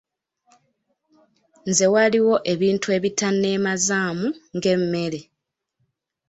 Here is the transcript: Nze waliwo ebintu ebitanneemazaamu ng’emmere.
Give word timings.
Nze 1.69 1.85
waliwo 1.93 2.35
ebintu 2.53 2.87
ebitanneemazaamu 2.97 4.27
ng’emmere. 4.55 5.21